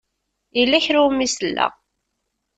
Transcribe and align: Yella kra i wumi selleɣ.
Yella 0.57 0.85
kra 0.85 0.99
i 0.99 1.03
wumi 1.03 1.27
selleɣ. 1.29 1.71